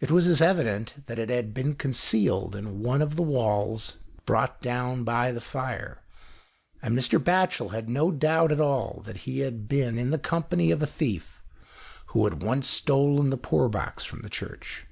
[0.00, 4.62] It was as evident that it had been concealed in one of the walls brought
[4.62, 5.98] down by the fire,
[6.80, 7.18] and Mr.
[7.22, 10.86] Batchel had no doubt at all that he had been in the company of a
[10.86, 11.42] thief,
[12.16, 14.86] who had once stolen the poor box from the Church.